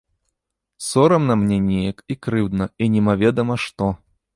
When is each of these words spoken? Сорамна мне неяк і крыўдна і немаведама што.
Сорамна 0.85 1.37
мне 1.43 1.57
неяк 1.67 2.03
і 2.15 2.19
крыўдна 2.25 2.65
і 2.87 2.93
немаведама 2.97 3.65
што. 3.67 3.97